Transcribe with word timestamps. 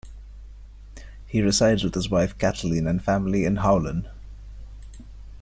He 1.27 1.43
resides 1.43 1.83
with 1.83 1.93
his 1.93 2.09
wife 2.09 2.35
Kathleen 2.39 2.87
and 2.87 3.03
family 3.03 3.45
in 3.45 3.57
Howlan. 3.57 4.07